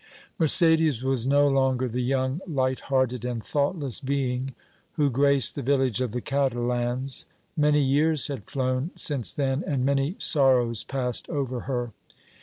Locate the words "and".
3.23-3.45, 9.63-9.85